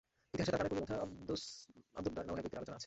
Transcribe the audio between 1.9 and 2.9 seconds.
আব্দুদ্দার নামক এক ব্যক্তির আলোচনা আছে।